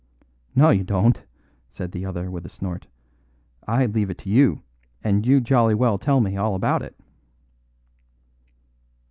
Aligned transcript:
"No, 0.55 0.71
you 0.71 0.83
don't," 0.83 1.23
said 1.69 1.91
the 1.91 2.07
other 2.07 2.31
with 2.31 2.43
a 2.43 2.49
snort. 2.49 2.87
"I 3.67 3.85
leave 3.85 4.09
it 4.09 4.17
to 4.25 4.31
you; 4.31 4.63
and 5.03 5.27
you 5.27 5.39
jolly 5.39 5.75
well 5.75 5.99
tell 5.99 6.21
me 6.21 6.35
all 6.37 6.55
about 6.55 6.81
it." 6.81 6.99